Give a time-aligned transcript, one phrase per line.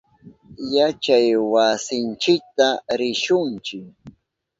[0.75, 2.67] Yachaywasinchita
[2.99, 3.77] rishunchi.